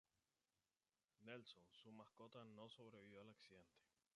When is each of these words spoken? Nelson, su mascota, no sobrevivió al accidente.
Nelson, 1.19 1.63
su 1.83 1.91
mascota, 1.91 2.43
no 2.43 2.67
sobrevivió 2.69 3.21
al 3.21 3.29
accidente. 3.29 3.79